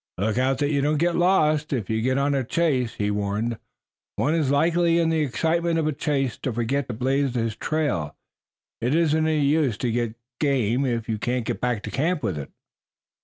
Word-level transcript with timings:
"Look 0.17 0.39
out 0.39 0.57
that 0.57 0.71
you 0.71 0.81
don't 0.81 0.97
get 0.97 1.15
lost 1.15 1.71
if 1.71 1.87
you 1.87 2.01
get 2.01 2.17
on 2.17 2.33
a 2.33 2.43
chase," 2.43 2.95
he 2.95 3.11
warned. 3.11 3.59
"One 4.15 4.33
is 4.33 4.49
likely 4.49 4.97
in 4.97 5.09
the 5.09 5.19
excitement 5.21 5.77
of 5.77 5.85
a 5.85 5.93
chase 5.93 6.39
to 6.39 6.51
forget 6.51 6.87
to 6.87 6.95
blaze 6.95 7.35
his 7.35 7.55
trail. 7.55 8.15
It 8.81 8.95
isn't 8.95 9.27
any 9.27 9.45
use 9.45 9.77
to 9.77 9.91
get 9.91 10.15
game 10.39 10.87
if 10.87 11.07
you 11.07 11.19
can't 11.19 11.45
get 11.45 11.61
back 11.61 11.83
to 11.83 11.91
camp 11.91 12.23
with 12.23 12.39
it." 12.39 12.49